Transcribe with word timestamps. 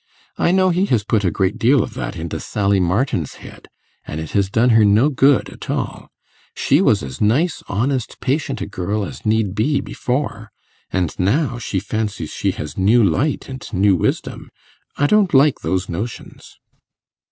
I 0.35 0.49
know 0.49 0.71
he 0.71 0.87
has 0.87 1.03
put 1.03 1.23
a 1.23 1.29
great 1.29 1.59
deal 1.59 1.83
of 1.83 1.93
that 1.93 2.15
into 2.15 2.39
Sally 2.39 2.79
Martin's 2.79 3.35
head, 3.35 3.67
and 4.03 4.19
it 4.19 4.31
has 4.31 4.49
done 4.49 4.71
her 4.71 4.83
no 4.83 5.09
good 5.09 5.47
at 5.49 5.69
all. 5.69 6.09
She 6.55 6.81
was 6.81 7.03
as 7.03 7.21
nice, 7.21 7.61
honest, 7.67 8.19
patient 8.19 8.61
a 8.61 8.65
girl 8.65 9.05
as 9.05 9.27
need 9.27 9.53
be 9.53 9.79
before; 9.79 10.49
and 10.89 11.13
now 11.19 11.59
she 11.59 11.79
fancies 11.79 12.31
she 12.31 12.49
has 12.49 12.79
new 12.79 13.03
light 13.03 13.47
and 13.47 13.63
new 13.73 13.95
wisdom. 13.95 14.49
I 14.97 15.05
don't 15.05 15.35
like 15.35 15.59
those 15.59 15.87
notions. 15.87 16.57